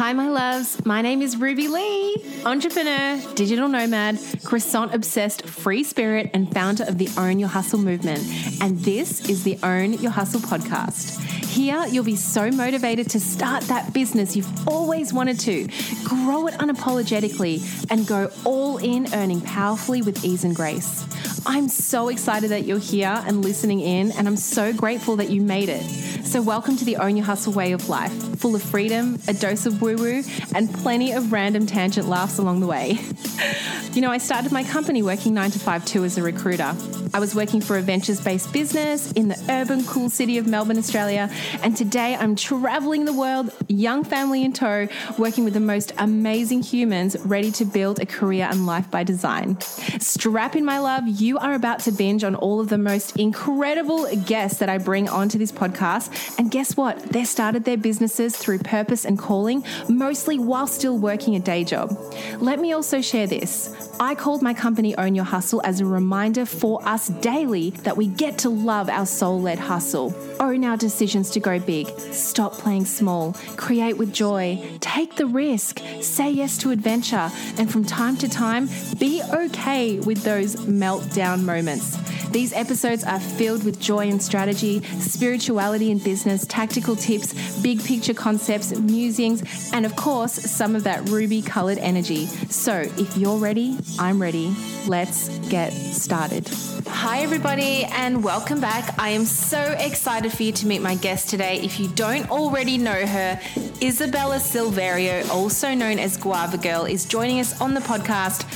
[0.00, 0.82] Hi, my loves.
[0.86, 6.96] My name is Ruby Lee, entrepreneur, digital nomad, croissant obsessed, free spirit, and founder of
[6.96, 8.20] the Own Your Hustle movement.
[8.62, 11.20] And this is the Own Your Hustle podcast.
[11.44, 15.68] Here, you'll be so motivated to start that business you've always wanted to,
[16.02, 21.04] grow it unapologetically, and go all in earning powerfully with ease and grace.
[21.44, 25.42] I'm so excited that you're here and listening in, and I'm so grateful that you
[25.42, 25.84] made it.
[26.30, 29.66] So, welcome to the Own Your Hustle way of life, full of freedom, a dose
[29.66, 30.22] of woo woo,
[30.54, 33.00] and plenty of random tangent laughs along the way.
[33.94, 36.76] you know, I started my company working nine to five too as a recruiter.
[37.12, 40.78] I was working for a ventures based business in the urban, cool city of Melbourne,
[40.78, 41.28] Australia,
[41.64, 44.86] and today I'm traveling the world, young family in tow,
[45.18, 49.60] working with the most amazing humans ready to build a career and life by design.
[49.98, 54.14] Strap in, my love, you are about to binge on all of the most incredible
[54.14, 56.98] guests that I bring onto this podcast and guess what?
[56.98, 61.96] They started their businesses through purpose and calling, mostly while still working a day job.
[62.38, 63.74] Let me also share this.
[64.00, 68.06] I called my company Own Your Hustle as a reminder for us daily that we
[68.06, 72.86] get to love our soul led hustle, own our decisions to go big, stop playing
[72.86, 78.28] small, create with joy, take the risk, say yes to adventure, and from time to
[78.28, 81.98] time, be okay with those meltdown moments.
[82.30, 88.14] These episodes are filled with joy and strategy, spirituality and business, tactical tips, big picture
[88.14, 92.26] concepts, musings, and of course, some of that ruby colored energy.
[92.26, 94.54] So if you're ready, I'm ready.
[94.86, 96.48] Let's get started.
[96.86, 98.94] Hi, everybody, and welcome back.
[98.96, 101.60] I am so excited for you to meet my guest today.
[101.60, 103.40] If you don't already know her,
[103.82, 108.46] Isabella Silverio, also known as Guava Girl, is joining us on the podcast.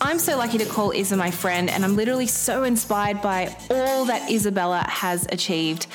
[0.00, 4.04] I'm so lucky to call Isa my friend, and I'm literally so inspired by all
[4.04, 5.88] that Isabella has achieved.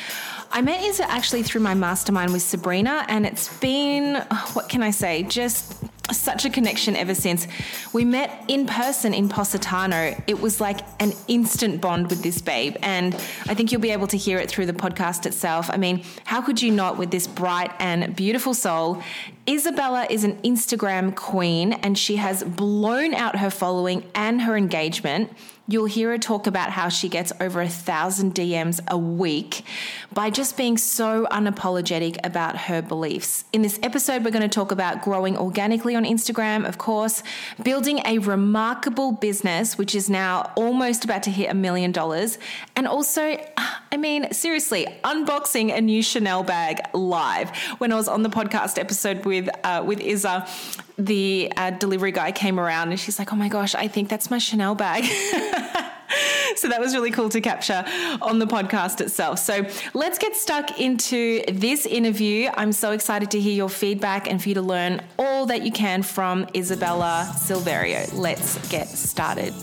[0.52, 4.16] I met Isa actually through my mastermind with Sabrina, and it's been,
[4.54, 5.76] what can I say, just
[6.18, 7.48] such a connection ever since.
[7.94, 10.16] We met in person in Positano.
[10.28, 12.76] It was like an instant bond with this babe.
[12.82, 13.16] And
[13.48, 15.70] I think you'll be able to hear it through the podcast itself.
[15.70, 19.02] I mean, how could you not with this bright and beautiful soul?
[19.48, 25.32] Isabella is an Instagram queen and she has blown out her following and her engagement.
[25.66, 29.64] You'll hear her talk about how she gets over a thousand DMs a week
[30.12, 33.46] by just being so unapologetic about her beliefs.
[33.54, 37.24] In this episode, we're going to talk about growing organically on Instagram, of course,
[37.64, 42.40] building a remarkable business, which is now almost about to hit a million dollars,
[42.76, 43.38] and also,
[43.92, 47.56] I mean, seriously, unboxing a new Chanel bag live.
[47.78, 50.46] When I was on the podcast episode with uh, with Isa,
[50.98, 54.30] the uh, delivery guy came around and she's like, "Oh my gosh, I think that's
[54.30, 55.04] my Chanel bag."
[56.56, 57.84] so that was really cool to capture
[58.22, 59.40] on the podcast itself.
[59.40, 62.50] So let's get stuck into this interview.
[62.56, 65.72] I'm so excited to hear your feedback and for you to learn all that you
[65.72, 68.12] can from Isabella Silverio.
[68.14, 69.54] Let's get started.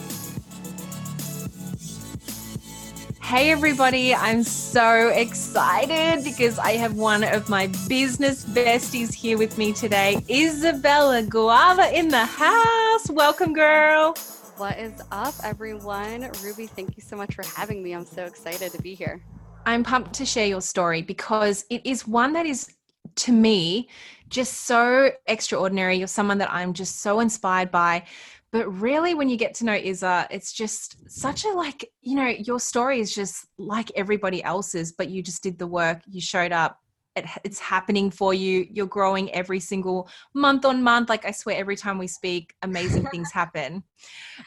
[3.31, 9.57] Hey, everybody, I'm so excited because I have one of my business besties here with
[9.57, 13.09] me today, Isabella Guava in the house.
[13.09, 14.17] Welcome, girl.
[14.57, 16.29] What is up, everyone?
[16.43, 17.95] Ruby, thank you so much for having me.
[17.95, 19.23] I'm so excited to be here.
[19.65, 22.69] I'm pumped to share your story because it is one that is,
[23.15, 23.89] to me,
[24.29, 25.99] just so extraordinary.
[25.99, 28.07] You're someone that I'm just so inspired by
[28.53, 32.27] but really when you get to know Isa, it's just such a like, you know,
[32.27, 36.53] your story is just like everybody else's, but you just did the work, you showed
[36.53, 36.79] up,
[37.17, 38.67] it, it's happening for you.
[38.71, 41.09] You're growing every single month on month.
[41.09, 43.85] Like I swear, every time we speak, amazing things happen.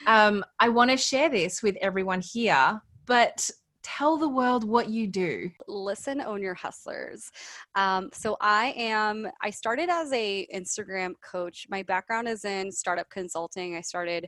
[0.08, 3.50] Um, I want to share this with everyone here, but
[3.84, 5.52] tell the world what you do.
[5.68, 7.30] Listen, own your hustlers.
[7.76, 9.28] Um, so I am.
[9.42, 11.68] I started as a Instagram coach.
[11.70, 13.76] My background is in startup consulting.
[13.76, 14.28] I started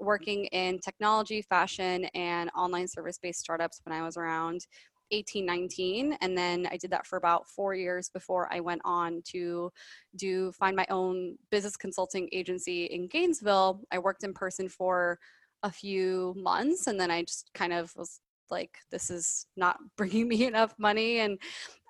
[0.00, 4.66] working in technology, fashion, and online service-based startups when I was around
[5.10, 9.20] 18 19 and then i did that for about four years before i went on
[9.24, 9.70] to
[10.16, 15.18] do find my own business consulting agency in gainesville i worked in person for
[15.62, 20.28] a few months and then i just kind of was like this is not bringing
[20.28, 21.38] me enough money and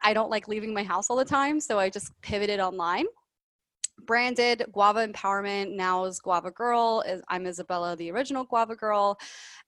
[0.03, 3.07] i don't like leaving my house all the time so i just pivoted online.
[4.07, 9.17] Branded guava empowerment now is guava girl i'm isabella the original guava girl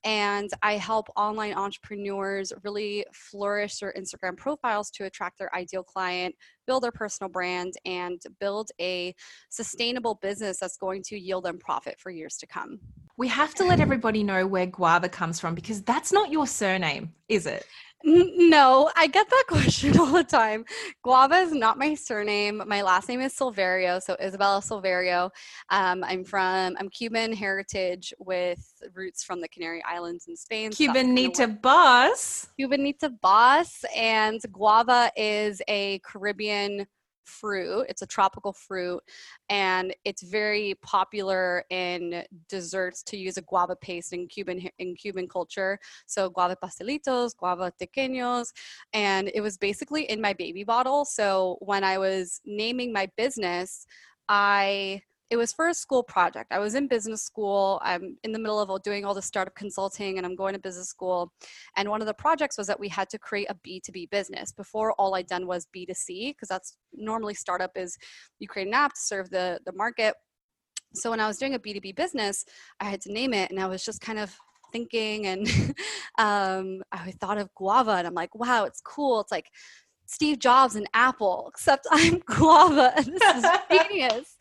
[0.05, 6.35] and i help online entrepreneurs really flourish their instagram profiles to attract their ideal client
[6.67, 9.15] build their personal brand and build a
[9.49, 12.81] sustainable business that's going to yield them profit for years to come
[13.17, 17.13] we have to let everybody know where guava comes from because that's not your surname
[17.29, 17.67] is it
[18.05, 20.65] No, I get that question all the time.
[21.03, 22.63] Guava is not my surname.
[22.67, 25.31] My last name is Silverio, so Isabella Silverio.
[25.71, 28.65] Um, I'm from I'm Cuban heritage with
[28.95, 30.71] roots from the Canary Islands in Spain.
[30.71, 32.49] Cubanita boss.
[32.61, 36.87] Cubanita boss, and guava is a Caribbean
[37.27, 37.87] fruit.
[37.89, 39.03] It's a tropical fruit,
[39.49, 45.29] and it's very popular in desserts to use a guava paste in Cuban in Cuban
[45.29, 45.79] culture.
[46.07, 48.53] So guava pastelitos, guava tequeños,
[48.93, 51.05] and it was basically in my baby bottle.
[51.05, 53.87] So when I was naming my business,
[54.29, 56.53] I it was for a school project.
[56.53, 57.81] I was in business school.
[57.83, 60.89] I'm in the middle of doing all the startup consulting and I'm going to business
[60.89, 61.33] school.
[61.77, 64.53] And one of the projects was that we had to create a B2B business.
[64.53, 67.97] Before all I'd done was B2C, because that's normally startup is
[68.39, 70.15] you create an app to serve the, the market.
[70.95, 72.45] So when I was doing a B2B business,
[72.79, 74.37] I had to name it and I was just kind of
[74.73, 75.49] thinking and
[76.19, 79.21] um, I thought of guava and I'm like, wow, it's cool.
[79.21, 79.47] It's like
[80.07, 82.93] Steve Jobs and Apple, except I'm guava.
[82.97, 84.37] And this is genius.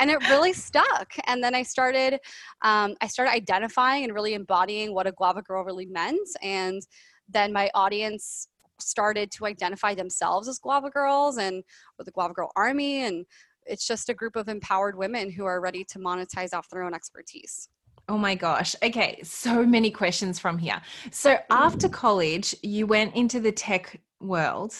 [0.00, 1.12] And it really stuck.
[1.26, 2.14] And then I started,
[2.62, 6.28] um, I started identifying and really embodying what a guava girl really meant.
[6.42, 6.82] And
[7.28, 8.48] then my audience
[8.78, 11.62] started to identify themselves as guava girls and
[11.98, 13.02] with the guava girl army.
[13.02, 13.26] And
[13.66, 16.94] it's just a group of empowered women who are ready to monetize off their own
[16.94, 17.68] expertise.
[18.08, 18.74] Oh my gosh.
[18.82, 19.20] Okay.
[19.22, 20.80] So many questions from here.
[21.12, 24.74] So after college, you went into the tech world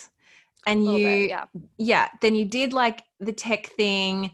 [0.67, 1.45] and you bit, yeah.
[1.77, 4.31] yeah then you did like the tech thing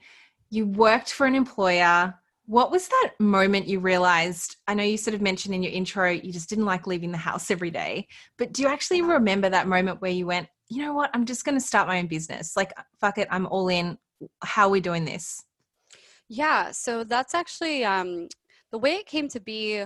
[0.50, 2.14] you worked for an employer.
[2.46, 4.56] What was that moment you realized?
[4.68, 7.18] I know you sort of mentioned in your intro you just didn't like leaving the
[7.18, 8.08] house every day
[8.38, 11.10] but do you actually remember that moment where you went you know what?
[11.14, 12.58] I'm just going to start my own business.
[12.58, 13.98] Like fuck it i'm all in.
[14.42, 15.44] How are we doing this?
[16.30, 18.28] Yeah so that's actually um
[18.72, 19.84] the way it came to be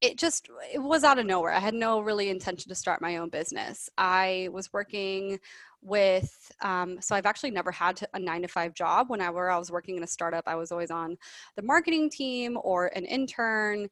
[0.00, 1.52] it just it was out of nowhere.
[1.52, 3.90] I had no really intention to start my own business.
[3.98, 5.38] I was working
[5.82, 9.08] with um, so i've actually never had a nine to five job.
[9.08, 11.16] Whenever i was working in a startup i was always on
[11.56, 13.88] the marketing team or an intern.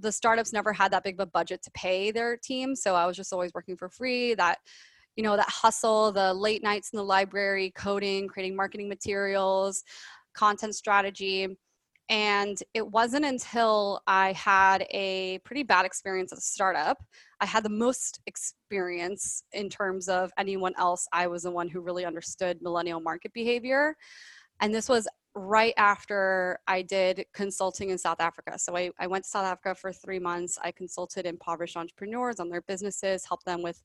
[0.00, 3.06] The startups never had that big of a budget to pay their team so i
[3.06, 4.34] was just always working for free.
[4.34, 4.58] That
[5.16, 9.82] you know that hustle the late nights in the library coding creating marketing materials
[10.32, 11.48] content strategy
[12.08, 17.02] and it wasn't until I had a pretty bad experience at a startup.
[17.40, 21.06] I had the most experience in terms of anyone else.
[21.12, 23.94] I was the one who really understood millennial market behavior.
[24.60, 28.58] And this was right after I did consulting in South Africa.
[28.58, 30.58] So I, I went to South Africa for three months.
[30.62, 33.80] I consulted impoverished entrepreneurs on their businesses, helped them with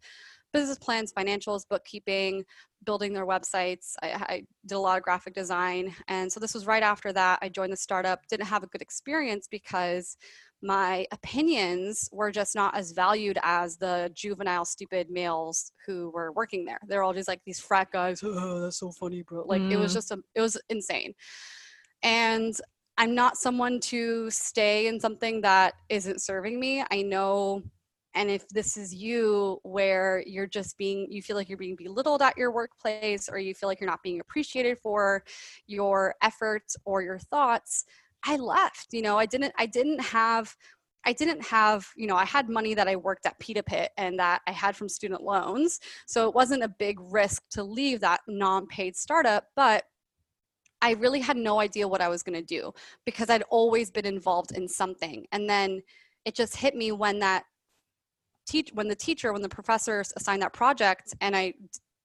[0.54, 2.46] business plans, financials, bookkeeping,
[2.86, 3.96] building their websites.
[4.02, 5.94] I, I, did a lot of graphic design.
[6.08, 7.40] And so this was right after that.
[7.42, 10.18] I joined the startup, didn't have a good experience because
[10.62, 16.64] my opinions were just not as valued as the juvenile, stupid males who were working
[16.64, 16.80] there.
[16.88, 18.22] They're all just like these frat guys.
[18.24, 19.44] Oh, that's so funny, bro.
[19.46, 19.72] Like mm.
[19.72, 19.96] it was mm.
[19.96, 21.14] just, a, it was insane.
[22.02, 22.56] And
[22.98, 26.84] I'm not someone to stay in something that isn't serving me.
[26.92, 27.64] I know
[28.16, 32.22] and if this is you where you're just being you feel like you're being belittled
[32.22, 35.24] at your workplace or you feel like you're not being appreciated for
[35.68, 37.86] your efforts or your thoughts
[38.26, 40.56] i left you know i didn't i didn't have
[41.06, 44.18] I didn't have, you know, I had money that I worked at Pita Pit and
[44.20, 45.80] that I had from student loans.
[46.06, 49.84] So it wasn't a big risk to leave that non paid startup, but
[50.82, 52.74] I really had no idea what I was going to do
[53.06, 55.26] because I'd always been involved in something.
[55.32, 55.82] And then
[56.26, 57.44] it just hit me when that
[58.46, 61.54] teach when the teacher when the professor assigned that project and i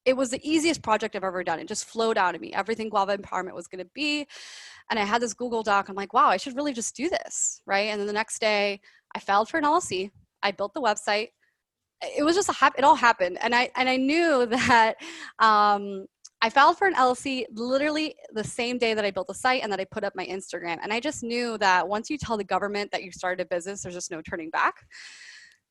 [0.05, 1.59] it was the easiest project i've ever done.
[1.59, 2.55] It just flowed out of me.
[2.55, 4.27] Everything guava empowerment was going to be.
[4.91, 5.89] And i had this google doc.
[5.89, 7.89] I'm like wow i should really just do this right?
[7.91, 8.81] And then the next day
[9.15, 10.11] i filed for an llc
[10.43, 11.29] i built the website.
[12.17, 13.39] It was just a hap- it all happened.
[13.43, 14.97] And i and i knew that
[15.39, 16.07] um,
[16.41, 19.73] I filed for an LLC literally the same day that I built the site and
[19.73, 20.79] that I put up my Instagram.
[20.81, 23.83] And I just knew that once you tell the government that you started a business,
[23.83, 24.77] there's just no turning back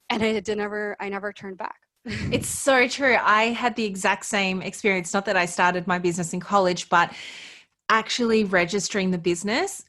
[0.09, 1.79] and I did never I never turned back.
[2.05, 3.17] it's so true.
[3.19, 5.13] I had the exact same experience.
[5.13, 7.13] Not that I started my business in college, but
[7.89, 9.83] actually registering the business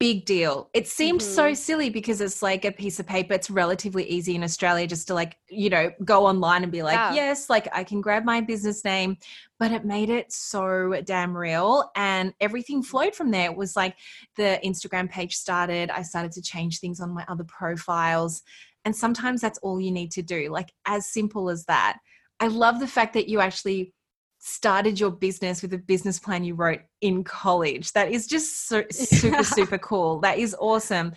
[0.00, 0.70] big deal.
[0.72, 1.30] It seemed mm-hmm.
[1.30, 3.34] so silly because it's like a piece of paper.
[3.34, 6.94] It's relatively easy in Australia just to like, you know, go online and be like,
[6.94, 7.12] yeah.
[7.12, 9.18] yes, like I can grab my business name.
[9.58, 11.90] But it made it so damn real.
[11.94, 13.50] And everything flowed from there.
[13.50, 13.94] It was like
[14.36, 15.90] the Instagram page started.
[15.90, 18.42] I started to change things on my other profiles.
[18.86, 21.98] And sometimes that's all you need to do, like as simple as that.
[22.40, 23.92] I love the fact that you actually
[24.40, 27.92] started your business with a business plan you wrote in college.
[27.92, 30.20] That is just so, super, super cool.
[30.20, 31.12] That is awesome.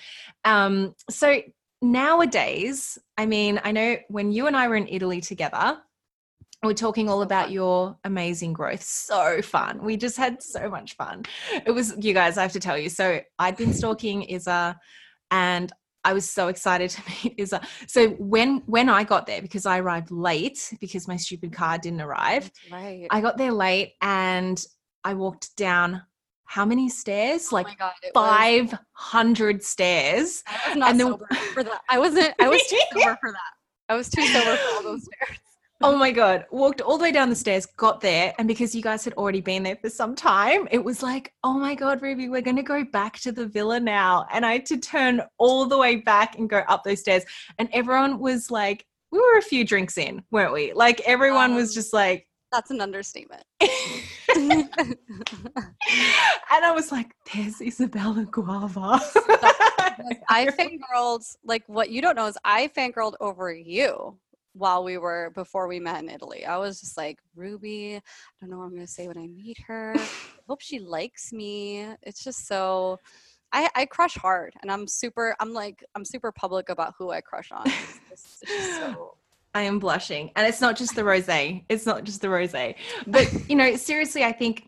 [0.46, 1.42] Um, so
[1.82, 5.80] nowadays, I mean, I know when you and I were in Italy together,
[6.64, 8.84] we're talking all about your amazing growth.
[8.84, 9.84] So fun.
[9.84, 11.24] We just had so much fun.
[11.66, 12.90] It was, you guys, I have to tell you.
[12.90, 14.80] So I'd been stalking Isa
[15.32, 15.72] and
[16.06, 17.62] I was so excited to meet Isa.
[17.88, 22.02] So when when I got there, because I arrived late because my stupid car didn't
[22.02, 23.08] arrive, right.
[23.10, 24.64] I got there late and
[25.04, 26.02] I walked down
[26.46, 27.48] how many stairs?
[27.52, 30.44] Oh like my God, it was- five hundred stairs.
[30.48, 31.82] I was not and then- sober for that.
[31.90, 32.34] I wasn't.
[32.40, 33.52] I was too sober for that.
[33.90, 35.40] I was too sober for all those stairs.
[35.86, 36.46] Oh my god!
[36.50, 39.42] Walked all the way down the stairs, got there, and because you guys had already
[39.42, 42.64] been there for some time, it was like, oh my god, Ruby, we're going to
[42.64, 46.38] go back to the villa now, and I had to turn all the way back
[46.40, 47.26] and go up those stairs,
[47.58, 50.72] and everyone was like, we were a few drinks in, weren't we?
[50.72, 53.44] Like everyone was Um, just like, That's an understatement.
[53.60, 54.70] and
[56.50, 59.02] I was like, there's Isabella Guava.
[60.30, 64.18] I fangirled like what you don't know is I fangirled over you
[64.54, 66.46] while we were before we met in Italy.
[66.46, 67.96] I was just like Ruby.
[67.96, 68.02] I
[68.40, 69.94] don't know what I'm gonna say when I meet her.
[69.98, 70.08] I
[70.48, 71.88] hope she likes me.
[72.04, 73.00] It's just so.
[73.56, 75.36] I, I crush hard, and I'm super.
[75.40, 77.68] I'm like I'm super public about who I crush on.
[77.68, 79.18] It's, just- it's just so.
[79.56, 80.32] I am blushing.
[80.36, 81.64] And it's not just the rosé.
[81.70, 82.76] It's not just the rosé.
[83.06, 84.68] But, you know, seriously, I think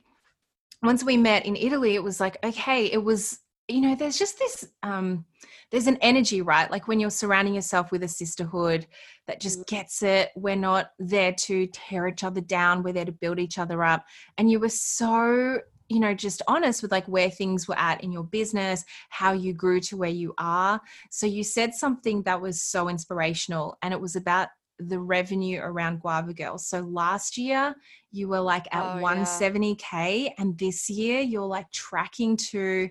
[0.83, 4.37] once we met in Italy, it was like, okay, it was, you know, there's just
[4.39, 5.25] this um
[5.71, 6.69] there's an energy, right?
[6.69, 8.87] Like when you're surrounding yourself with a sisterhood
[9.27, 10.29] that just gets it.
[10.35, 12.83] We're not there to tear each other down.
[12.83, 14.05] We're there to build each other up.
[14.37, 18.11] And you were so you know just honest with like where things were at in
[18.11, 20.81] your business how you grew to where you are
[21.11, 24.47] so you said something that was so inspirational and it was about
[24.79, 26.67] the revenue around Guava Girls.
[26.67, 27.75] So last year
[28.11, 32.89] you were like at Oh, 170k, and this year you're like tracking to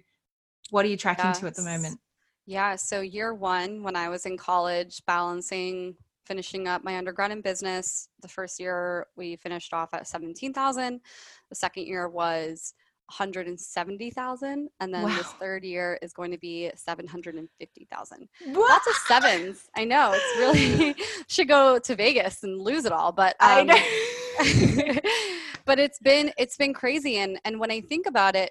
[0.74, 2.00] what are you tracking to at the moment?
[2.46, 2.74] Yeah.
[2.74, 5.94] So year one, when I was in college, balancing,
[6.26, 11.00] finishing up my undergrad in business, the first year we finished off at 17,000.
[11.48, 12.74] The second year was
[13.06, 14.68] 170,000.
[14.80, 18.28] And then this third year is going to be 750,000.
[18.46, 18.68] What?
[18.68, 19.68] Lots of sevens.
[19.76, 20.12] I know.
[20.12, 20.96] It's really,
[21.28, 23.12] should go to Vegas and lose it all.
[23.12, 25.00] But, I um, know.
[25.64, 28.50] but it's been it's been crazy and and when i think about it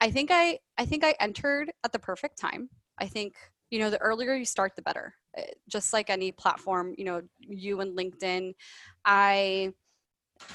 [0.00, 2.68] i think i i think i entered at the perfect time.
[2.98, 3.34] I think
[3.70, 5.14] you know the earlier you start the better.
[5.36, 8.52] Uh, just like any platform you know you and linkedin
[9.04, 9.72] i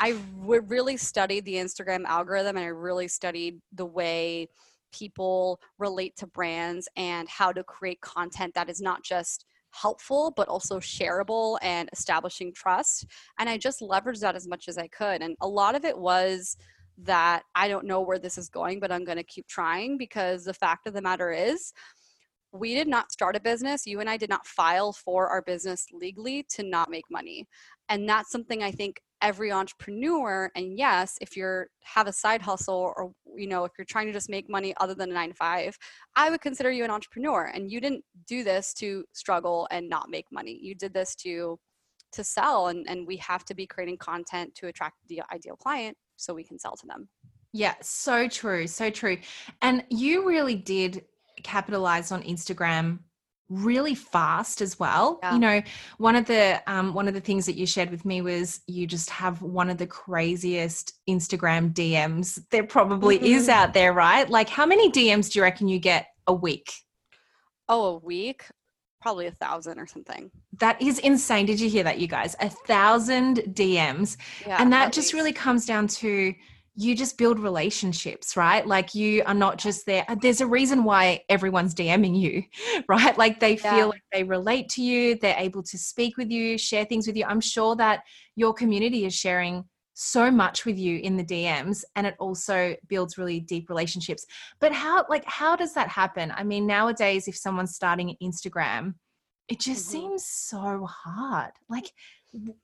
[0.01, 4.49] i really studied the instagram algorithm and i really studied the way
[4.91, 10.47] people relate to brands and how to create content that is not just helpful but
[10.47, 13.05] also shareable and establishing trust.
[13.39, 15.21] And I just leveraged that as much as I could.
[15.21, 16.55] And a lot of it was
[16.97, 20.45] that I don't know where this is going, but I'm going to keep trying because
[20.45, 21.73] the fact of the matter is,
[22.51, 23.85] we did not start a business.
[23.85, 27.47] You and I did not file for our business legally to not make money.
[27.89, 32.93] And that's something I think every entrepreneur and yes, if you're have a side hustle
[32.95, 35.35] or you know, if you're trying to just make money other than a 9 to
[35.35, 35.77] 5,
[36.15, 40.09] I would consider you an entrepreneur and you didn't do this to struggle and not
[40.09, 40.57] make money.
[40.61, 41.59] You did this to
[42.13, 45.97] to sell and, and we have to be creating content to attract the ideal client
[46.17, 47.07] so we can sell to them
[47.53, 49.17] Yeah, so true, so true.
[49.62, 51.05] And you really did
[51.43, 53.00] capitalize on Instagram
[53.50, 55.19] really fast as well.
[55.22, 55.34] Yeah.
[55.34, 55.62] You know,
[56.00, 58.88] one of the um, one of the things that you shared with me was you
[58.88, 63.51] just have one of the craziest Instagram DMs there probably is Mhm.
[63.51, 64.27] out there, right?
[64.29, 66.74] Like, how many DMs do you reckon you get a week?
[67.69, 68.45] oh a week
[69.05, 71.45] probably a thousand or something That is insane.
[71.45, 72.35] Did you hear that, you guys?
[72.39, 74.17] A thousand DMs.
[74.47, 75.13] yeah and that just least.
[75.13, 76.33] really comes down to
[76.77, 80.83] you just build relationships right like you are not just there uh, there's a reason
[80.83, 82.43] why everyone's dming you
[82.89, 83.75] right like they Yeah.
[83.75, 87.15] feel like they relate to you they're able to speak with you share things with
[87.15, 88.01] you i'm sure that
[88.35, 89.63] your community is sharing
[89.95, 94.25] so much with you in the dms and it also builds really deep relationships.
[94.59, 96.31] But how like how does that happen?
[96.35, 98.95] I mean nowadays if someone's starting an instagram
[99.47, 99.91] it just Mhm.
[99.91, 101.51] seems so hard.
[101.69, 101.91] Like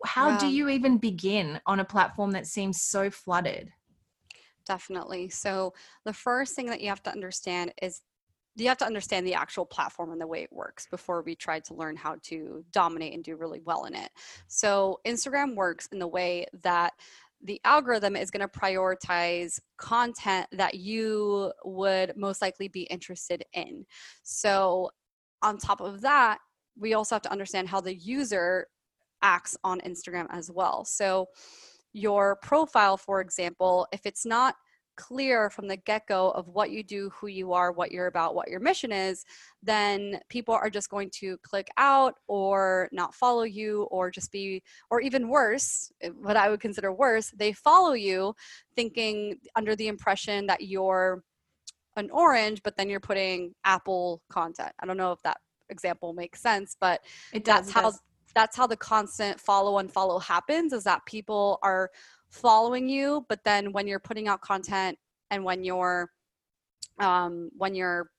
[0.06, 3.72] how do you even begin on a platform that seems so flooded?
[4.66, 5.30] Definitely.
[5.30, 5.74] So
[6.06, 8.02] the first thing that you have to understand is
[8.56, 11.60] you have to understand the actual platform and the way it works before we try
[11.60, 14.10] to learn how to dominate and do really well in it
[14.48, 16.94] so instagram works in the way that
[17.44, 23.86] the algorithm is going to prioritize content that you would most likely be interested in
[24.24, 24.90] so
[25.42, 26.38] on top of that
[26.78, 28.68] we also have to understand how the user
[29.22, 30.86] acts on Instagram as well.
[30.86, 31.28] So,
[31.94, 34.56] your profile, for example, if it's not
[35.02, 38.48] clear from the get-go of what you do who you are what you're about what
[38.48, 39.26] your mission is
[39.64, 44.62] then people are just going to click out or not follow you or just be
[44.92, 48.32] or even worse eh, what i would consider worse they follow you
[48.76, 51.24] thinking under the impression that you're
[51.98, 55.38] an orange but then you're putting apple content i don't know if that
[55.70, 57.02] example makes sense but
[57.34, 57.66] It does.
[57.66, 57.92] that's it how
[58.36, 61.90] that's how the constant follow and follow happens is that people are
[62.32, 64.98] following you but then when you're putting out content
[65.30, 66.10] and when you're
[67.00, 68.10] um when you're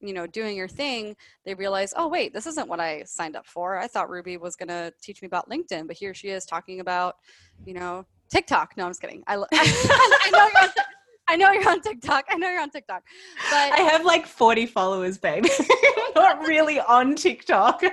[0.00, 3.46] you know doing your thing they realize oh wait this isn't what i signed up
[3.46, 3.78] for.
[3.78, 6.80] I thought ruby was going to teach me about linkedin but here she is talking
[6.80, 7.16] about
[7.64, 8.76] you know tiktok.
[8.76, 9.22] No i'm just kidding.
[9.26, 10.82] I, lo- I know
[11.32, 13.02] i know you're on tiktok i know you're on tiktok
[13.50, 15.44] but I have like 40 followers, babe.
[16.14, 17.82] Not really on TikTok.
[17.82, 17.90] no,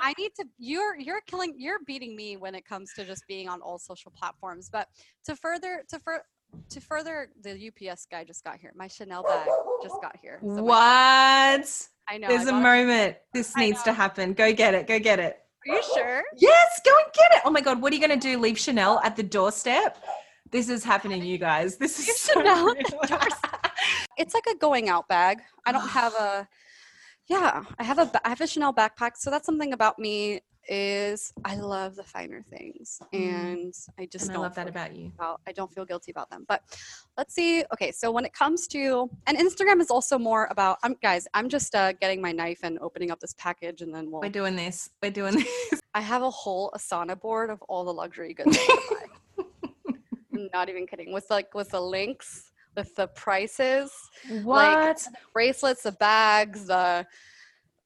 [0.00, 0.44] I need to.
[0.58, 1.54] You're you're killing.
[1.56, 4.68] You're beating me when it comes to just being on all social platforms.
[4.70, 4.88] But
[5.26, 6.22] to further to fur
[6.70, 8.72] to further, the UPS guy just got here.
[8.74, 9.48] My Chanel bag
[9.82, 10.38] just got here.
[10.42, 11.88] So what?
[12.08, 12.28] I know.
[12.28, 13.16] There's I a moment.
[13.32, 14.32] This needs to happen.
[14.32, 14.86] Go get it.
[14.86, 15.38] Go get it.
[15.68, 16.22] Are you sure?
[16.36, 17.42] Yes, go and get it.
[17.44, 18.38] Oh my God, what are you going to do?
[18.38, 20.02] Leave Chanel at the doorstep?
[20.52, 21.76] This is happening, you guys.
[21.78, 22.74] This is so real.
[24.18, 25.40] It's like a going out bag.
[25.66, 26.46] I don't have a.
[27.26, 29.12] Yeah, I have a I have a Chanel backpack.
[29.16, 33.18] So that's something about me is I love the finer things, Mm.
[33.18, 35.10] and I just and I don't love that about you.
[35.16, 36.44] about I don't feel guilty about them.
[36.46, 36.62] But
[37.16, 37.64] let's see.
[37.72, 41.48] Okay, so when it comes to and Instagram is also more about I'm guys, I'm
[41.48, 44.54] just uh, getting my knife and opening up this package and then we'll We're doing
[44.54, 44.90] this.
[45.02, 45.34] We're doing
[45.70, 45.80] this.
[45.94, 48.58] I have a whole Asana board of all the luxury goods.
[50.42, 51.12] I'm not even kidding.
[51.12, 53.90] With like with the links, with the prices,
[54.42, 55.06] What?
[55.32, 57.06] bracelets, the bags, the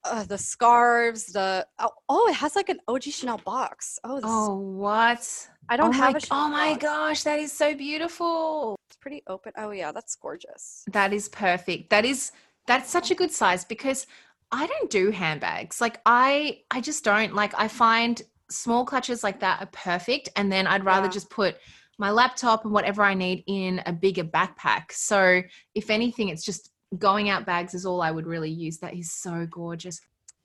[0.05, 3.99] uh, the scarves, the oh, oh, it has like an OG Chanel box.
[4.05, 5.49] Oh, this oh, what?
[5.69, 6.83] I don't oh have my, a Chanel Oh my box.
[6.83, 8.77] gosh, that is so beautiful.
[8.89, 9.53] It's pretty open.
[9.57, 10.85] Oh yeah, that's gorgeous.
[10.93, 11.91] That is perfect.
[11.91, 12.33] That is
[12.67, 14.07] that's such a good size because
[14.53, 15.81] I don't do handbags.
[15.81, 20.53] Like I I just don't like I find small clutches like that are perfect and
[20.53, 21.13] then I'd rather Yeah.
[21.13, 21.57] just put
[21.99, 24.93] my laptop and whatever I need in a bigger backpack.
[24.93, 25.43] So
[25.75, 28.79] if anything it's just going out bags is all I would really use.
[28.79, 30.00] That is so gorgeous.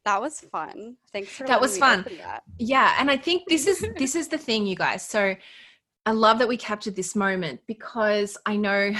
[0.06, 0.98] That was fun.
[1.14, 2.06] Thanks for That was fun.
[2.18, 2.44] that.
[2.58, 5.06] Yeah, and I think this is this is the thing, you guys.
[5.06, 5.36] So
[6.08, 8.92] I love that we captured this moment because I know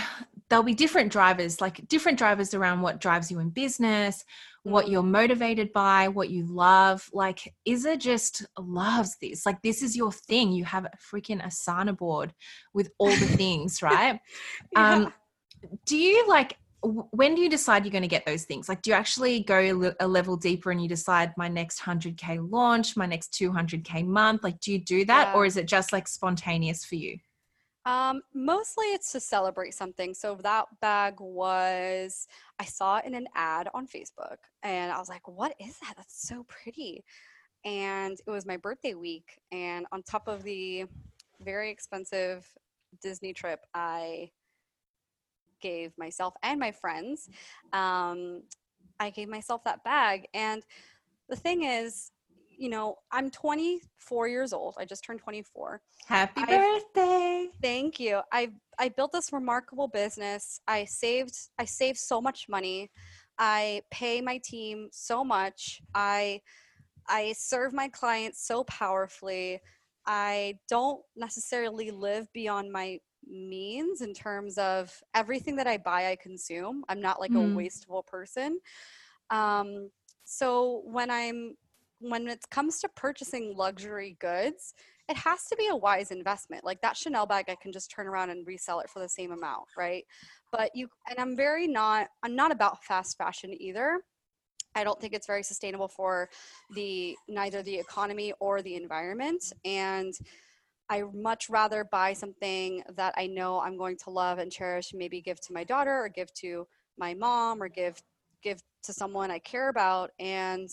[0.52, 4.26] there'll be different drivers, like different drivers around what drives you in business,
[4.64, 4.92] what Mm.
[4.92, 7.10] you're motivated by, what you love.
[7.14, 9.46] Like Isa just loves this.
[9.46, 10.52] Like this is your thing.
[10.52, 12.34] You have a freaking Asana board
[12.74, 14.20] with all the things, right?
[14.74, 14.94] Yeah.
[14.94, 15.14] Um,
[15.86, 18.90] do you like when do you decide you're going to get those things like do
[18.90, 23.32] you actually go a level deeper and you decide my next 100k launch my next
[23.34, 27.20] 200k month like do you do that or is it just like spontaneous for you
[27.86, 30.14] Um, mostly it's to celebrate something.
[30.14, 32.28] So that bag was,
[32.60, 35.96] I saw it in an ad on Facebook and I was like, what is that?
[35.98, 37.04] That's so pretty.
[37.66, 39.40] And it was my birthday week.
[39.52, 40.86] And on top of the
[41.42, 42.48] very expensive
[43.02, 44.30] Disney trip, I
[45.60, 47.30] gave myself and my friends,
[47.74, 48.44] um,
[49.00, 50.28] I gave myself that bag.
[50.34, 50.64] And
[51.30, 52.12] the thing is,
[52.62, 54.76] you know, I'm 24 years old.
[54.78, 55.82] I just turned 24.
[56.06, 58.22] happy I've- birthday Thank you.
[58.32, 60.62] I I built this remarkable business.
[60.68, 62.92] I saved I saved so much money.
[63.40, 65.82] I pay my team so much.
[65.96, 66.42] I
[67.08, 69.60] I serve my clients so powerfully.
[70.06, 76.16] I don't necessarily live beyond my means in terms of everything that I buy I
[76.16, 76.84] consume.
[76.90, 77.54] I'm not like Mm.
[77.54, 78.60] a wasteful person.
[79.32, 79.90] Um
[80.26, 81.56] so when I'm
[82.02, 84.74] when it comes to purchasing luxury goods,
[85.08, 86.64] it has to be a wise investment.
[86.64, 89.32] Like that Chanel bag, I can just turn around and resell it for the same
[89.32, 90.04] amount, right?
[90.52, 94.00] But you, and I'm very not, I'm not about fast fashion either.
[94.74, 96.30] I don't think it's very sustainable for
[96.76, 99.44] the neither the economy or the environment.
[99.66, 100.14] And
[100.90, 105.22] I much rather buy something that I know I'm going to love and cherish, maybe
[105.22, 108.02] give to my daughter or give to my mom or give
[108.42, 110.12] give to someone I care about.
[110.20, 110.70] And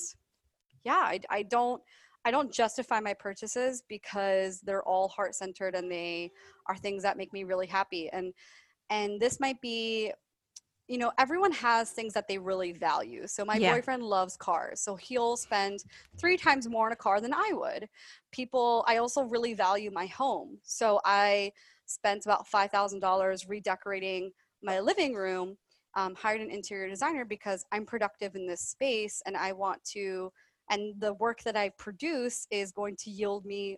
[0.85, 1.83] yeah, I, I don't
[2.25, 6.33] I don't justify my purchases because they're all heart centered and they
[6.67, 8.09] are things that make me really happy.
[8.11, 8.35] And
[8.91, 10.13] and this might be
[10.89, 13.71] you know everyone has things that they really value so my Yeah.
[13.71, 15.85] boyfriend loves cars so he'll spend
[16.19, 17.89] three times more on a car than i would
[18.33, 21.53] people i also really value my home so i
[21.87, 24.31] spent about $5000 redecorating
[24.63, 25.57] my living room
[25.95, 30.33] um, hired an interior designer because i'm productive in this space and i want to
[30.71, 33.77] and the work that i produce is going to yield me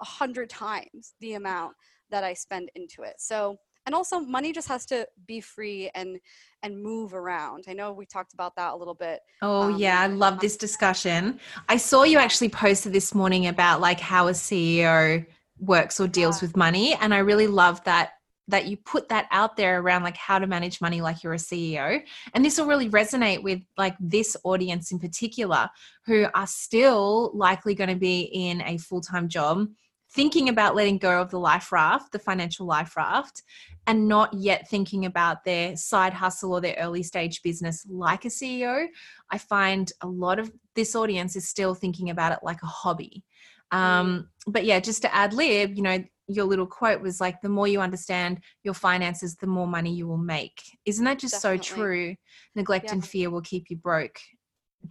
[0.00, 1.74] a hundred times the amount
[2.10, 3.14] that i spend into it.
[3.18, 6.20] So and also money just has to be free and
[6.62, 7.64] and move around.
[7.66, 10.56] I know we talked about that a little bit oh um, yeah i love this
[10.56, 11.40] discussion.
[11.68, 15.26] I saw you actually posted this morning about like how a ceo
[15.58, 16.46] works or deals yeah.
[16.46, 18.14] with money and i really love that
[18.48, 21.38] that you put that out there around like how to manage money like you're a
[21.38, 22.02] CEO.
[22.34, 25.70] And this will really resonate with like this audience in particular
[26.06, 29.68] who are still likely going to be in a full-time job
[30.14, 33.42] thinking about letting go of the life raft, the financial life raft,
[33.86, 38.28] and not yet thinking about their side hustle or their early stage business like a
[38.28, 38.86] CEO,
[39.30, 43.24] I find a lot of this audience is still thinking about it like a hobby.
[43.70, 44.52] Um, mm.
[44.52, 47.68] but yeah, just to add lib, you know, your little quote was like, the more
[47.68, 50.62] you understand your finances, the more money you will make.
[50.84, 51.58] Isn't that just Definitely.
[51.58, 52.16] so true?
[52.54, 52.92] Neglect yeah.
[52.92, 54.18] and fear will keep you broke.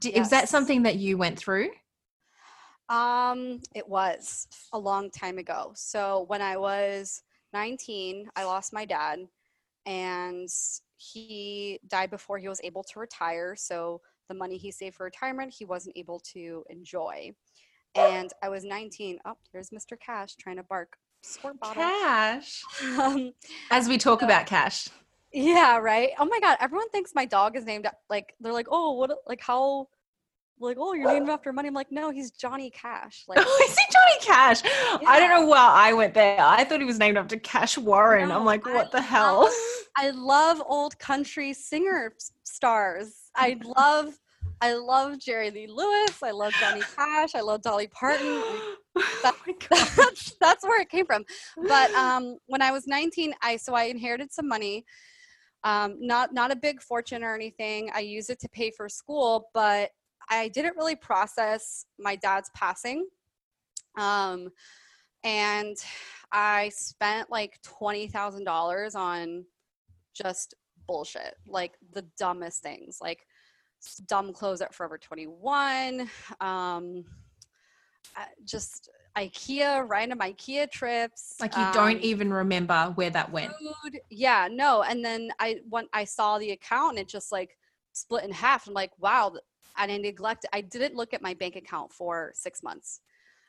[0.02, 0.26] yes.
[0.26, 1.70] Is that something that you went through?
[2.90, 5.72] Um, it was a long time ago.
[5.76, 7.24] So when I was
[7.54, 9.20] 19, I lost my dad
[9.86, 10.50] and
[10.98, 13.56] he died before he was able to retire.
[13.56, 17.34] So the money he saved for retirement, he wasn't able to enjoy.
[17.96, 19.20] And I was 19.
[19.26, 20.00] Oh, there's Mr.
[20.00, 20.96] Cash trying to bark.
[21.22, 21.82] Squirt bottle.
[21.82, 22.64] Cash.
[22.98, 23.34] Um,
[23.70, 24.90] As we talk about cash.
[25.34, 26.10] Yeah, right.
[26.20, 29.40] Oh my god, everyone thinks my dog is named like they're like, "Oh, what like
[29.42, 29.88] how
[30.62, 31.68] like, oh, you're named after money.
[31.68, 33.26] I'm like, no, he's Johnny Cash.
[33.32, 34.62] Like, oh, is he Johnny Cash?
[34.64, 35.10] Yeah.
[35.10, 36.40] I don't know why I went there.
[36.40, 38.30] I thought he was named after Cash Warren.
[38.30, 39.50] No, I'm like, what I the hell?
[39.98, 43.30] I love old country singer stars.
[43.36, 44.20] I love,
[44.62, 46.22] I love Jerry Lee Lewis.
[46.22, 47.34] I love Johnny Cash.
[47.34, 48.44] I love Dolly Parton.
[49.24, 49.36] That,
[49.72, 51.24] oh that's, that's where it came from.
[51.66, 54.84] But um, when I was 19, I so I inherited some money.
[55.64, 57.90] Um, not not a big fortune or anything.
[57.96, 59.92] I used it to pay for school, but
[60.30, 63.08] I didn't really process my dad's passing.
[63.98, 64.50] Um,
[65.24, 65.78] and
[66.32, 69.46] I spent like $20,000 on
[70.14, 70.54] just
[70.88, 73.26] bullshit, like the dumbest things, like
[74.08, 77.04] dumb clothes at Forever 21, um,
[78.16, 81.36] uh, just IKEA, random IKEA trips.
[81.40, 83.54] Like you um, don't even remember where that went.
[83.84, 84.00] Food.
[84.10, 84.84] Yeah, no.
[84.84, 87.58] And then I when I saw the account, it just like
[87.94, 88.68] split in half.
[88.68, 89.34] I'm like, wow,
[89.78, 93.02] and I neglected, I didn't look at my bank account for six months.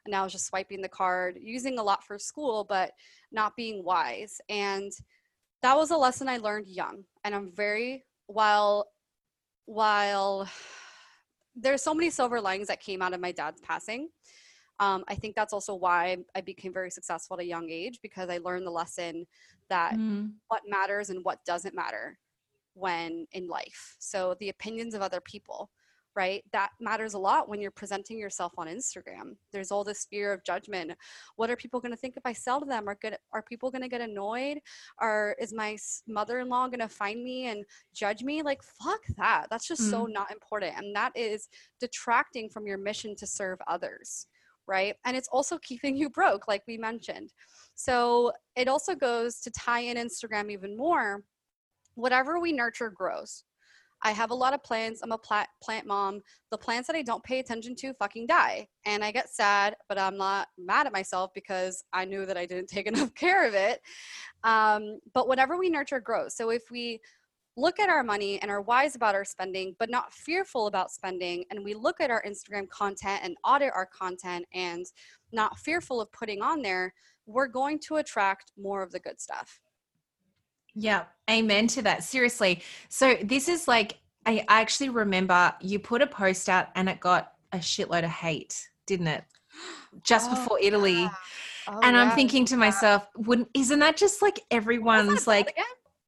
[0.04, 2.92] And I was just swiping the card, using a lot for school, but
[3.30, 4.40] not being wise.
[4.48, 4.90] And
[5.62, 7.04] that was a lesson I learned young.
[7.24, 8.88] And I'm very, while,
[9.66, 10.48] while
[11.56, 14.08] there's so many silver linings that came out of my dad's passing.
[14.80, 18.30] Um, I think that's also why I became very successful at a young age because
[18.30, 19.26] I learned the lesson
[19.68, 20.32] that mm.
[20.48, 22.18] what matters and what doesn't matter
[22.74, 23.96] when in life.
[23.98, 25.70] So the opinions of other people
[26.14, 26.44] right?
[26.52, 29.36] That matters a lot when you're presenting yourself on Instagram.
[29.52, 30.92] There's all this fear of judgment.
[31.36, 32.88] What are people going to think if I sell to them?
[32.88, 33.16] Are good?
[33.32, 34.58] Are people going to get annoyed?
[35.00, 38.42] Or is my mother-in-law going to find me and judge me?
[38.42, 39.46] Like fuck that.
[39.50, 39.90] That's just mm.
[39.90, 41.48] so not important, and that is
[41.80, 44.26] detracting from your mission to serve others,
[44.66, 44.94] right?
[45.04, 47.32] And it's also keeping you broke, like we mentioned.
[47.74, 51.22] So it also goes to tie in Instagram even more.
[51.94, 53.44] Whatever we nurture grows
[54.02, 55.00] I have a lot of plants.
[55.02, 56.20] I'm a plant plant mom.
[56.50, 58.66] The plants that I don't pay attention to fucking die.
[58.84, 62.46] And I get sad, but I'm not mad at myself because I knew that I
[62.46, 63.80] didn't take enough care of it.
[64.44, 66.36] Um, but whatever we nurture grows.
[66.36, 67.00] So if we
[67.56, 71.44] look at our money and are wise about our spending, but not fearful about spending,
[71.50, 74.86] and we look at our Instagram content and audit our content and
[75.32, 76.94] not fearful of putting on there,
[77.26, 79.60] we're going to attract more of the good stuff.
[80.74, 82.04] Yeah, amen to that.
[82.04, 82.62] Seriously.
[82.88, 87.32] So this is like I actually remember you put a post out and it got
[87.52, 89.24] a shitload of hate, didn't it?
[90.04, 91.02] Just oh, before Italy.
[91.02, 91.10] Yeah.
[91.68, 95.56] Oh, and I'm thinking to myself, wouldn't isn't that just like everyone's like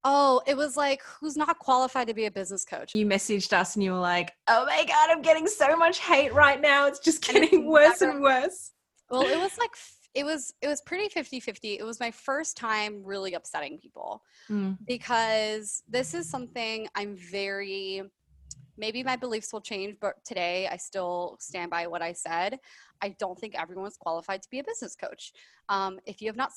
[0.07, 2.93] Oh, it was like, who's not qualified to be a business coach?
[2.95, 6.35] You messaged us and you were like, oh my God, I'm getting so much hate
[6.35, 6.87] right now.
[6.87, 8.73] It's just getting worse and worse.
[9.09, 9.71] Well, it was like
[10.15, 14.77] it was it was pretty 50-50 it was my first time really upsetting people mm.
[14.87, 18.03] because this is something i'm very
[18.77, 22.59] maybe my beliefs will change but today i still stand by what i said.
[23.03, 25.33] I don't think everyone's qualified to be a business coach.
[25.69, 26.53] Um, if you have not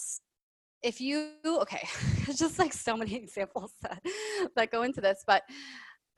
[0.84, 1.82] if you okay
[2.28, 4.02] it's just like so many examples that,
[4.56, 5.44] that go into this but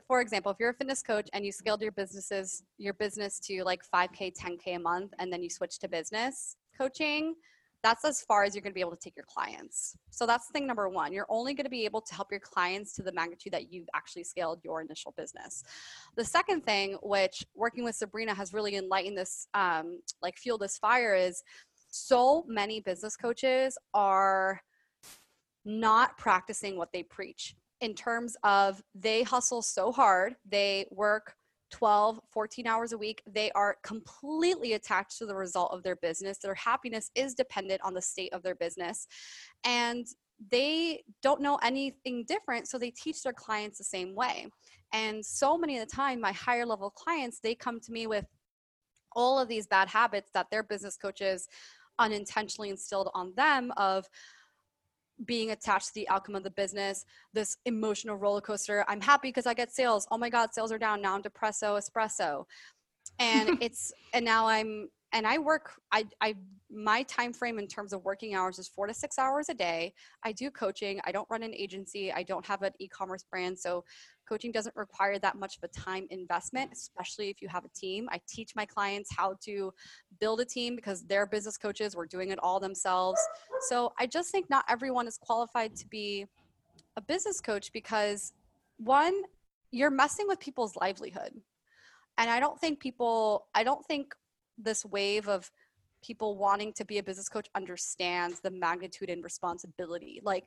[0.10, 3.64] for example, if you're a fitness coach and you scaled your businesses, your business to
[3.64, 7.36] like 5K, 10K a month, and then you switch to business, coaching,
[7.82, 9.98] that's as far as you're going to be able to take your clients.
[10.10, 11.14] So that's thing number one.
[11.14, 13.88] You're only going to be able to help your clients to the magnitude that you've
[13.96, 15.64] actually scaled your initial business.
[16.18, 20.78] The second thing, which working with Sabrina has really enlightened this, um, like fuel this
[20.78, 21.42] fire, is
[21.90, 24.62] so many business coaches are
[25.64, 31.34] not practicing what they preach in terms of they hustle so hard, they work
[31.72, 33.22] 12, 14 hours a week.
[33.28, 36.38] They are completely attached to the result of their business.
[36.38, 39.08] Their happiness is dependent on the state of their business.
[39.64, 40.08] And
[40.52, 44.48] they don't know anything different, so they teach their clients the same way.
[44.94, 48.26] And so many of the time, my higher level clients, they come to me with
[49.14, 51.48] all of these bad habits that their business coaches
[51.98, 54.06] unintentionally instilled on them of
[55.26, 58.86] being attached to the outcome of the business, this emotional roller coaster.
[58.88, 60.08] I'm happy because I get sales.
[60.12, 61.02] Oh my God, sales are down.
[61.02, 62.46] Now I'm depresso espresso.
[63.20, 66.36] And it's, and now I'm, and I work, I, I,
[66.72, 69.94] my time frame in terms of working hours is four to six hours a day.
[70.24, 71.02] I do coaching.
[71.04, 72.14] I don't run an agency.
[72.14, 73.58] I don't have an e-commerce brand.
[73.58, 73.84] So
[74.30, 78.08] coaching doesn't require that much of a time investment, especially if you have a team.
[78.12, 79.74] I teach my clients how to
[80.20, 81.96] build a team because they're business coaches.
[81.96, 83.20] We're doing it all themselves.
[83.68, 86.28] So I just think not everyone is qualified to be
[86.96, 88.34] a business coach because
[88.78, 89.24] one,
[89.72, 91.34] you're messing with people's livelihood.
[92.18, 94.14] And I don't think people, I don't think
[94.58, 95.52] this wave of
[96.04, 100.22] people wanting to be a business coach understands the magnitude and responsibility.
[100.24, 100.46] Like,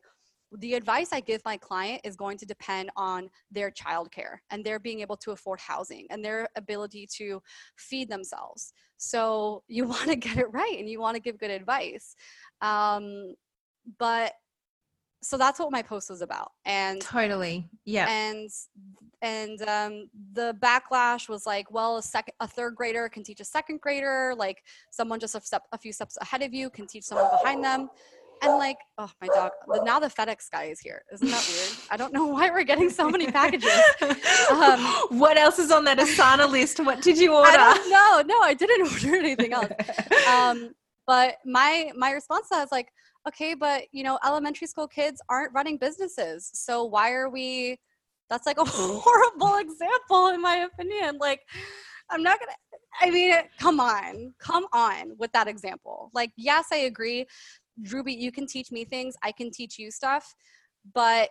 [0.59, 4.79] the advice I give my client is going to depend on their childcare and their
[4.79, 7.43] being able to afford housing and their ability to
[7.77, 8.73] feed themselves.
[8.99, 12.15] So you want to get it right and you want to give good advice.
[12.61, 13.35] Um,
[13.99, 14.33] but
[15.23, 18.51] so that's what my post was about and totally yeah and
[19.23, 23.45] and um, the backlash was like well a second a third grader can teach a
[23.45, 27.05] second grader like someone just a step a few steps ahead of you can teach
[27.05, 27.89] someone behind them
[28.43, 29.51] and like oh my dog
[29.85, 32.91] now the fedex guy is here isn't that weird i don't know why we're getting
[32.91, 33.71] so many packages
[34.51, 34.81] um,
[35.19, 37.57] what else is on that asana list what did you order
[37.89, 39.73] no no i didn't order anything else
[40.29, 40.75] um,
[41.07, 42.89] but my my response to that is like
[43.29, 46.51] okay, but you know, elementary school kids aren't running businesses.
[46.55, 47.79] So why are we
[48.31, 51.19] that's like a horrible example in my opinion.
[51.19, 51.41] Like
[52.11, 52.47] I'm not to
[53.01, 54.35] I mean, come on.
[54.39, 56.11] Come on with that example.
[56.15, 57.27] Like yes, I agree.
[57.91, 59.15] Ruby, you can teach me things.
[59.23, 60.35] I can teach you stuff,
[60.95, 61.31] but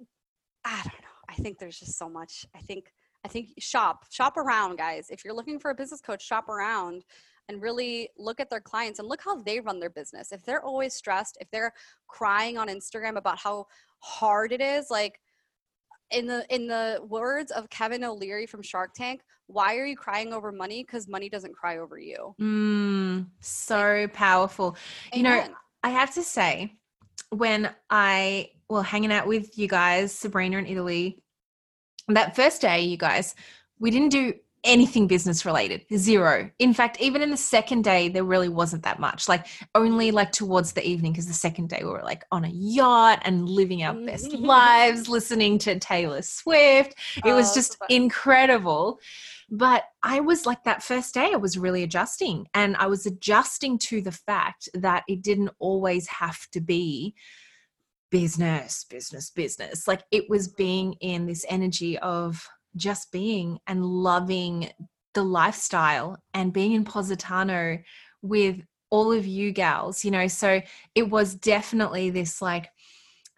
[0.00, 0.06] uh,
[0.64, 1.08] I don't know.
[1.28, 2.46] I think there's just so much.
[2.54, 2.92] I think
[3.24, 5.08] I think shop shop around, guys.
[5.10, 7.04] If you're looking for a business coach, shop around
[7.48, 10.32] and really look at their clients and look how they run their business.
[10.32, 11.72] If they're always stressed, if they're
[12.08, 13.66] crying on Instagram about how
[13.98, 15.18] hard it is, like
[16.12, 20.32] in the in the words of Kevin O'Leary from Shark Tank, why are you crying
[20.32, 20.82] over money?
[20.82, 22.34] Because money doesn't cry over you.
[22.40, 24.76] Mm, so like, powerful.
[25.14, 25.16] Amen.
[25.16, 26.76] You know, I have to say,
[27.30, 31.22] when I well hanging out with you guys, Sabrina in Italy,
[32.08, 33.34] that first day, you guys,
[33.78, 36.50] we didn't do anything business related zero.
[36.58, 39.28] In fact even in the second day there really wasn't that much.
[39.28, 42.50] Like only like towards the evening because the second day we were like on a
[42.50, 44.44] yacht and living our best mm-hmm.
[44.44, 46.94] lives listening to taylor swift.
[47.16, 49.00] It oh, was just so incredible.
[49.50, 53.76] But i was like that first day i was really adjusting and i was adjusting
[53.78, 57.14] to the fact that it didn't always have to be
[58.12, 59.88] business business business.
[59.88, 64.70] Like it was being in this energy of just being and loving
[65.14, 67.78] the lifestyle and being in Positano
[68.22, 70.28] with all of you gals, you know.
[70.28, 70.60] So
[70.94, 72.70] it was definitely this like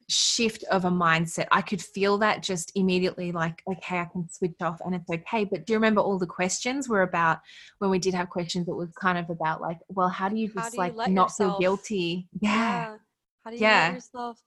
[0.08, 1.46] shift of a mindset.
[1.50, 5.44] I could feel that just immediately like, okay, I can switch off and it's okay.
[5.44, 7.38] But do you remember all the questions were about
[7.78, 8.68] when we did have questions?
[8.68, 11.30] It was kind of about like, well, how do you just do you like not
[11.30, 11.52] yourself?
[11.52, 12.28] feel guilty?
[12.40, 12.50] Yeah.
[12.50, 12.96] yeah.
[13.44, 13.92] How do you yeah.
[13.94, 14.42] yourself?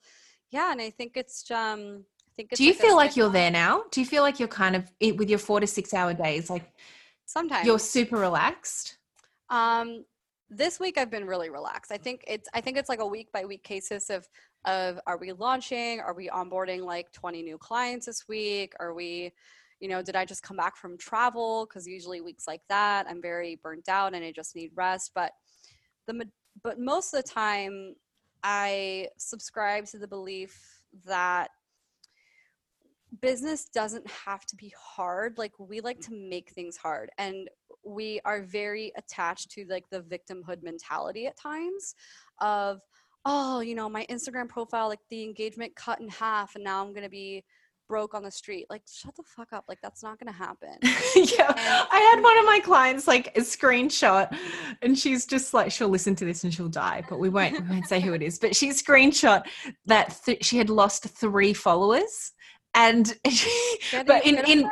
[0.51, 0.71] Yeah.
[0.71, 2.05] And I think it's, um,
[2.37, 3.83] think do you like feel like you're there now?
[3.91, 6.71] Do you feel like you're kind of with your four to six hour days like
[7.25, 7.65] sometimes.
[7.65, 8.97] you're super relaxed?
[9.49, 10.05] Um
[10.49, 11.91] this week i've been really relaxed.
[11.91, 14.27] I think it's i think it's like a week by week cases of
[14.65, 15.99] of are we launching?
[15.99, 18.73] Are we onboarding like 20 new clients this week?
[18.79, 19.33] Are we
[19.79, 21.65] you know did i just come back from travel?
[21.67, 25.11] Because usually weeks like that i'm very burnt out and i just need rest.
[25.15, 25.31] But
[26.05, 26.25] the
[26.63, 27.95] but most of the time
[28.43, 31.49] i subscribe to the belief that
[33.21, 37.49] business doesn't have to be hard like we like to make things hard and
[37.85, 41.95] we are very attached to like the victimhood mentality at times
[42.41, 42.79] of
[43.25, 46.93] oh you know my instagram profile like the engagement cut in half and now i'm
[46.93, 47.43] gonna be
[47.87, 48.65] broke on the street.
[48.69, 50.75] Like shut the fuck up like that's not gonna happen.
[51.15, 54.35] Yeah and- i had one of my clients like a screenshot
[54.81, 57.69] and she's just like she'll listen to this and she'll die but we won't we
[57.69, 59.43] won't say who it is but she screenshot
[59.85, 62.33] that th- she had lost three followers
[62.77, 63.17] and
[64.05, 64.69] but in in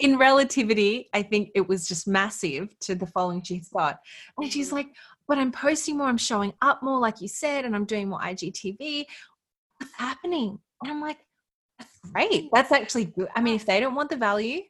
[0.00, 3.98] in relativity i think it was just massive to the following she's got
[4.38, 4.74] and she's mm.
[4.74, 4.88] like
[5.26, 8.20] but I'm posting more, I'm showing up more, like you said, and I'm doing more
[8.20, 9.06] IGTV.
[9.78, 10.58] What's happening?
[10.82, 11.18] And I'm like,
[11.78, 12.48] that's great.
[12.52, 13.28] That's actually good.
[13.34, 14.60] I mean, if they don't want the value,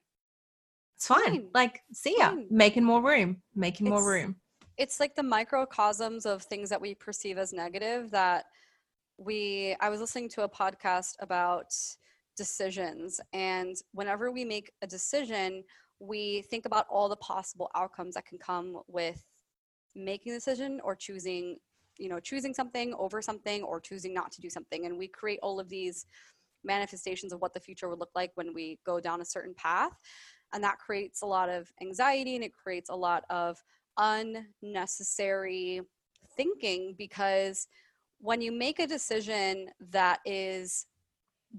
[0.97, 1.49] it's fine.
[1.53, 2.35] Like, see ya.
[2.51, 4.37] Making more room, making it's, more room.
[4.77, 8.47] It's like the microcosms of things that we perceive as negative that
[9.19, 11.75] we, I was listening to a podcast about
[12.37, 13.21] decisions.
[13.33, 15.65] And whenever we make a decision,
[16.01, 19.25] we think about all the possible outcomes that can come with
[19.95, 21.57] making a decision or choosing
[21.99, 25.39] you know choosing something over something or choosing not to do something and we create
[25.43, 26.07] all of these
[26.65, 29.93] manifestations of what the future would look like when we go down a certain path
[30.53, 33.63] and that creates a lot of anxiety and it creates a lot of
[33.99, 35.81] unnecessary
[36.37, 37.69] thinking because
[38.19, 40.87] when you make a decision that is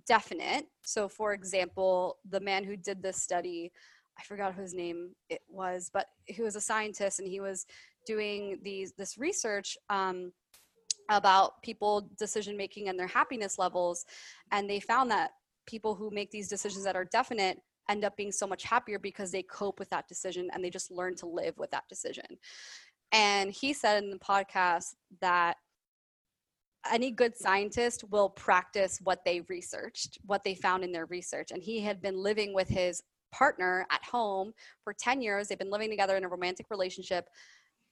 [0.08, 3.72] definite so for example the man who did this study
[4.18, 7.66] I forgot whose name it was, but he was a scientist and he was
[8.06, 10.32] doing these this research um,
[11.10, 14.06] about people decision making and their happiness levels,
[14.52, 15.32] and they found that
[15.66, 19.32] people who make these decisions that are definite end up being so much happier because
[19.32, 22.26] they cope with that decision and they just learn to live with that decision.
[23.12, 25.58] And he said in the podcast that
[26.91, 31.52] any good scientist will practice what they researched, what they found in their research.
[31.52, 35.48] And he had been living with his partner at home for 10 years.
[35.48, 37.28] They've been living together in a romantic relationship.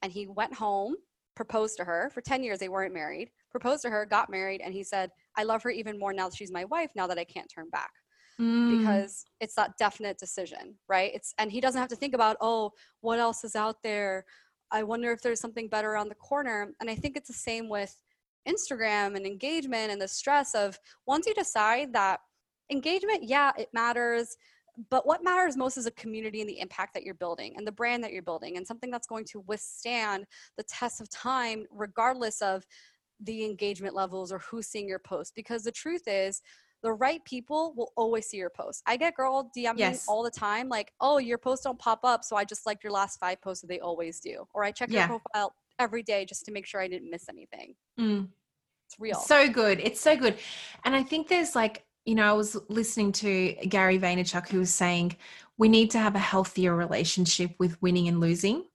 [0.02, 0.96] And he went home,
[1.36, 2.12] proposed to her.
[2.14, 3.30] For 10 years, they weren't married.
[3.52, 4.62] Proposed to her, got married.
[4.64, 7.20] And he said, I love her even more now that she's my wife, now that
[7.20, 7.92] I can't turn back.
[8.40, 8.80] Mm.
[8.80, 11.12] Because it's that definite decision, right?
[11.14, 14.26] It's and he doesn't have to think about, oh, what else is out there?
[14.72, 16.74] I wonder if there's something better around the corner.
[16.82, 17.96] And I think it's the same with
[18.48, 22.20] Instagram and engagement and the stress of once you decide that
[22.72, 24.38] engagement, yeah, it matters
[24.90, 27.72] but what matters most is a community and the impact that you're building and the
[27.72, 30.26] brand that you're building and something that's going to withstand
[30.58, 32.66] the test of time regardless of
[33.20, 36.42] the engagement levels or who's seeing your post because the truth is
[36.82, 38.84] the right people will always see your post.
[38.86, 40.06] I get girl DMing yes.
[40.06, 42.92] all the time, like, oh, your posts don't pop up, so I just liked your
[42.92, 44.46] last five posts that they always do.
[44.54, 45.08] Or I check yeah.
[45.08, 47.76] your profile every day just to make sure I didn't miss anything.
[48.00, 48.30] Mm.
[48.88, 49.20] It's real.
[49.20, 49.80] So good.
[49.80, 50.38] It's so good.
[50.84, 54.74] And I think there's like you know, I was listening to Gary Vaynerchuk who was
[54.74, 55.16] saying
[55.58, 58.66] we need to have a healthier relationship with winning and losing.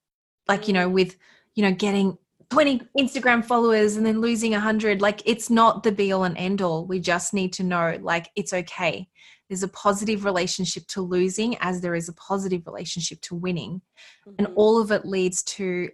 [0.47, 0.93] Like, you know, mm.
[0.93, 1.17] with,
[1.55, 2.17] you know, getting
[2.49, 5.01] 20 Instagram followers and then losing 100.
[5.01, 6.85] Like, it's not the be all and end all.
[6.85, 9.07] We just need to know, like, it's okay.
[9.47, 13.81] There's a positive relationship to losing as there is a positive relationship to winning.
[14.27, 14.35] Mm-hmm.
[14.39, 15.89] And all of it leads to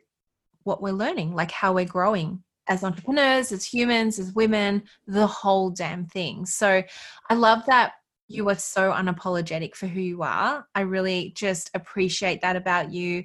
[0.65, 5.69] what we're learning, like how we're growing, as entrepreneurs, as humans, as women, the whole
[5.69, 6.45] damn thing.
[6.45, 6.83] So
[7.29, 7.93] I love that
[8.27, 10.67] you are so unapologetic for who you are.
[10.73, 13.23] I really just appreciate that about you.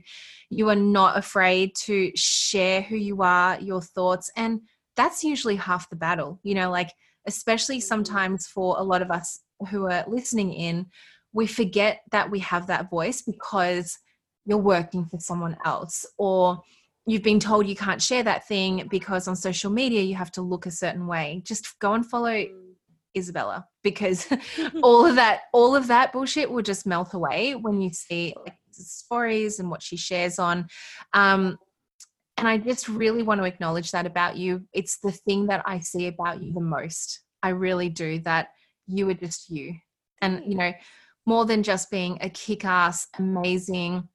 [0.50, 4.61] You are not afraid to share who you are, your thoughts, and
[4.96, 6.38] that's usually half the battle.
[6.42, 6.92] You know, like,
[7.26, 7.87] especially mm-hmm.
[7.87, 10.87] sometimes for a lot of us who are listening in,
[11.33, 13.98] we forget that we have that voice because
[14.44, 16.61] you're working for someone else or
[17.11, 20.42] you've been told you can't share that thing because on social media you have to
[20.42, 21.42] look a certain way.
[21.44, 22.49] Just go and follow mm.
[23.16, 24.27] isabella because
[24.83, 28.55] all of that all of that bullshit will just melt away when you see like
[28.70, 30.66] stories and what she shares on.
[31.12, 31.59] Um
[32.37, 34.66] and i just really want to acknowledge that about you.
[34.73, 37.20] It's the thing that i see about you the most.
[37.42, 38.49] I really do that
[38.87, 39.75] you are just you.
[40.23, 40.57] And you.
[40.57, 40.73] know
[41.27, 44.09] more than just being a kick-ass amazing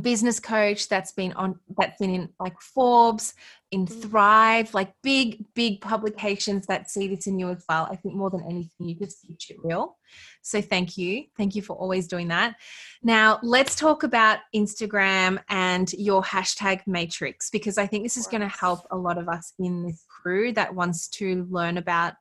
[0.00, 3.34] business coach that's been on that's been in like Forbes,
[3.70, 4.02] in mm.
[4.02, 7.88] Thrive, like big, big publications that see this in you as well.
[7.90, 9.96] I think more than anything, you just keep it real.
[10.42, 11.24] So thank you.
[11.36, 12.56] Thank you for always doing that.
[13.02, 18.42] Now let's talk about Instagram and your hashtag matrix because I think this is going
[18.42, 22.14] to help a lot of us in this crew that wants to learn about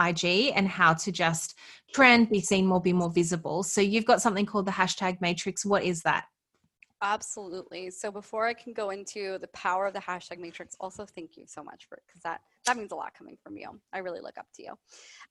[0.00, 1.56] IG and how to just
[1.92, 3.62] trend, be seen more, be more visible.
[3.62, 5.64] So you've got something called the hashtag matrix.
[5.64, 6.24] What is that?
[7.04, 7.90] Absolutely.
[7.90, 11.44] So before I can go into the power of the hashtag matrix, also thank you
[11.46, 13.78] so much for because that that means a lot coming from you.
[13.92, 14.72] I really look up to you.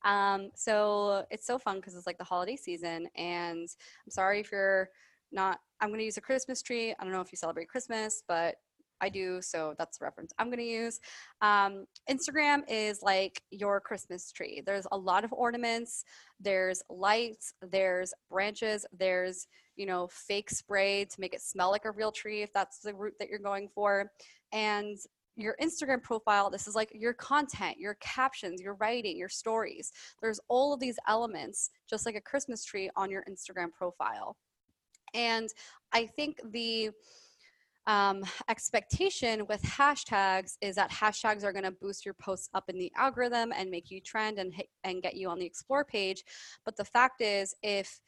[0.05, 3.67] Um, so it's so fun because it's like the holiday season, and
[4.05, 4.89] I'm sorry if you're
[5.31, 5.59] not.
[5.81, 6.93] I'm going to use a Christmas tree.
[6.97, 8.57] I don't know if you celebrate Christmas, but
[9.03, 10.99] I do, so that's the reference I'm going to use.
[11.41, 14.63] Um, Instagram is like your Christmas tree.
[14.65, 16.05] There's a lot of ornaments,
[16.39, 21.91] there's lights, there's branches, there's you know, fake spray to make it smell like a
[21.91, 24.11] real tree if that's the route that you're going for.
[24.51, 24.97] And
[25.35, 29.91] your Instagram profile, this is like your content, your captions, your writing, your stories.
[30.21, 34.37] There's all of these elements, just like a Christmas tree on your Instagram profile.
[35.13, 35.49] And
[35.91, 36.91] I think the
[37.87, 42.77] um, expectation with hashtags is that hashtags are going to boost your posts up in
[42.77, 46.23] the algorithm and make you trend and hit, and get you on the explore page.
[46.65, 47.99] But the fact is, if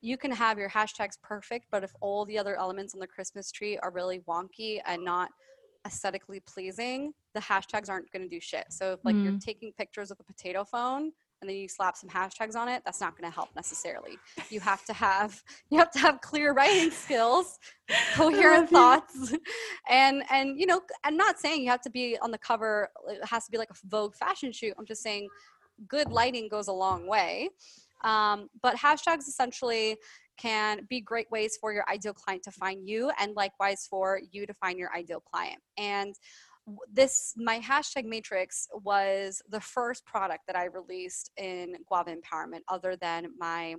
[0.00, 3.50] you can have your hashtags perfect, but if all the other elements on the Christmas
[3.50, 5.30] tree are really wonky and not
[5.86, 8.66] aesthetically pleasing, the hashtags aren't going to do shit.
[8.70, 9.24] So if like mm.
[9.24, 12.82] you're taking pictures with a potato phone and then you slap some hashtags on it,
[12.84, 14.18] that's not going to help necessarily.
[14.50, 17.58] You have to have you have to have clear writing skills,
[18.14, 19.34] coherent thoughts,
[19.88, 22.88] and and you know, I'm not saying you have to be on the cover.
[23.08, 24.74] It has to be like a Vogue fashion shoot.
[24.78, 25.28] I'm just saying,
[25.88, 27.50] good lighting goes a long way.
[28.02, 29.96] Um, but hashtags essentially
[30.36, 34.46] can be great ways for your ideal client to find you and likewise for you
[34.46, 35.60] to find your ideal client.
[35.78, 36.14] And
[36.92, 42.96] this my hashtag matrix was the first product that I released in Guava Empowerment other
[42.96, 43.74] than my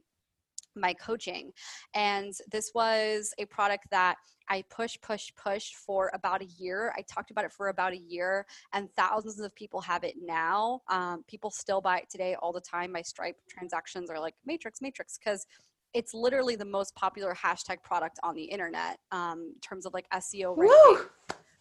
[0.76, 1.52] my coaching.
[1.94, 4.18] And this was a product that
[4.50, 6.94] I push, push, push for about a year.
[6.98, 10.82] I talked about it for about a year, and thousands of people have it now.
[10.90, 12.92] Um, people still buy it today all the time.
[12.92, 15.48] My Stripe transactions are like Matrix, Matrix, because
[15.94, 20.06] it's literally the most popular hashtag product on the internet um, in terms of like
[20.14, 20.56] SEO!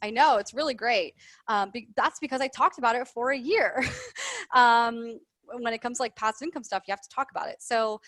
[0.04, 1.14] I know it's really great.
[1.48, 3.82] Um, be- that's because I talked about it for a year.
[4.54, 7.56] um, when it comes to like passive income stuff, you have to talk about it.
[7.60, 8.02] So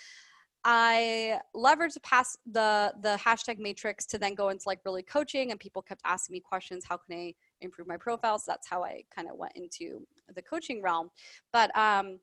[0.63, 5.61] I leveraged past the the hashtag matrix to then go into like really coaching, and
[5.61, 6.85] people kept asking me questions.
[6.87, 8.39] How can I improve my profile?
[8.39, 11.11] So that's how I kind of went into the coaching realm.
[11.53, 12.19] But um,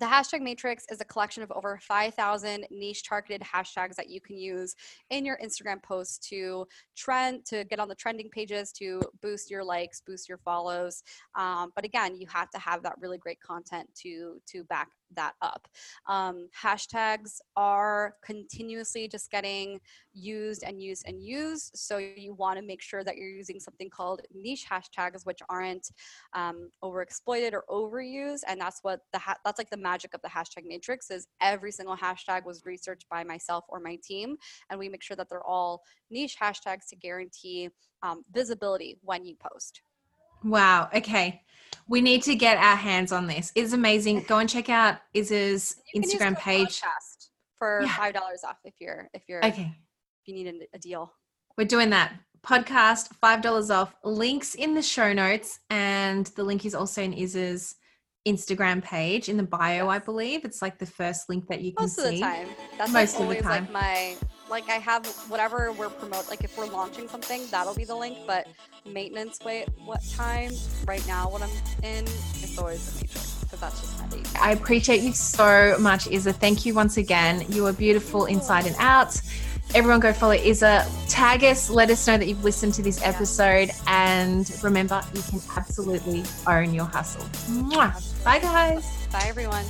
[0.00, 4.38] the hashtag matrix is a collection of over 5,000 niche targeted hashtags that you can
[4.38, 4.74] use
[5.10, 9.62] in your Instagram posts to trend, to get on the trending pages, to boost your
[9.62, 11.02] likes, boost your follows.
[11.34, 15.34] Um, but again, you have to have that really great content to to back that
[15.42, 15.66] up.
[16.08, 19.80] Um, hashtags are continuously just getting
[20.12, 21.72] used and used and used.
[21.74, 25.90] So you want to make sure that you're using something called niche hashtags, which aren't
[26.34, 28.40] um, overexploited or overused.
[28.48, 31.72] And that's what the ha- that's like the magic of the hashtag matrix is every
[31.72, 34.36] single hashtag was researched by myself or my team,
[34.68, 37.68] and we make sure that they're all niche hashtags to guarantee
[38.02, 39.82] um, visibility when you post.
[40.44, 40.88] Wow.
[40.94, 41.42] Okay.
[41.88, 43.50] We need to get our hands on this.
[43.54, 44.24] It's amazing.
[44.28, 46.80] Go and check out Iz's Instagram page
[47.58, 49.72] for five dollars off if you're if you're okay.
[50.22, 51.12] If you need a, a deal.
[51.58, 52.12] We're doing that
[52.42, 53.94] podcast five dollars off.
[54.04, 57.74] Links in the show notes, and the link is also in Iz's
[58.26, 59.88] Instagram page in the bio, yes.
[59.88, 60.44] I believe.
[60.44, 62.02] It's like the first link that you can see.
[62.02, 62.48] Most of the time.
[62.78, 63.64] That's Most like always of the time.
[63.64, 64.16] like my
[64.50, 68.18] like I have whatever we're promote like if we're launching something, that'll be the link.
[68.26, 68.48] But
[68.84, 70.52] maintenance wait what time
[70.86, 71.50] right now what I'm
[71.82, 73.44] in, it's always the matrix.
[73.44, 74.40] Because that's just my.
[74.40, 76.32] I appreciate you so much, Isa.
[76.32, 77.44] Thank you once again.
[77.48, 79.20] You are beautiful inside and out.
[79.74, 80.86] Everyone go follow Isa.
[81.08, 83.70] Tag us, let us know that you've listened to this episode.
[83.86, 87.22] And remember, you can absolutely own your hustle.
[87.46, 88.24] Mwah.
[88.24, 88.84] Bye, guys.
[89.12, 89.64] Bye, everyone.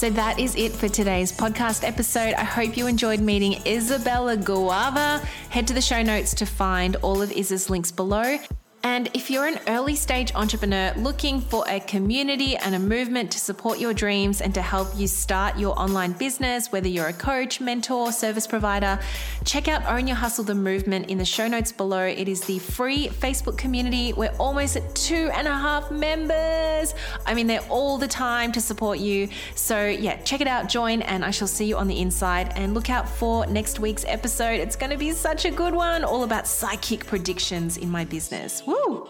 [0.00, 2.32] So that is it for today's podcast episode.
[2.32, 5.18] I hope you enjoyed meeting Isabella Guava.
[5.50, 8.38] Head to the show notes to find all of Isa's links below.
[8.82, 13.38] And if you're an early stage entrepreneur looking for a community and a movement to
[13.38, 17.60] support your dreams and to help you start your online business, whether you're a coach,
[17.60, 18.98] mentor, service provider,
[19.44, 22.04] check out Own Your Hustle the movement in the show notes below.
[22.04, 24.14] It is the free Facebook community.
[24.14, 26.94] We're almost at two and a half members.
[27.26, 29.28] I mean, they're all the time to support you.
[29.56, 32.54] So, yeah, check it out, join, and I shall see you on the inside.
[32.56, 34.58] And look out for next week's episode.
[34.58, 38.62] It's going to be such a good one, all about psychic predictions in my business.
[38.70, 39.08] Woo!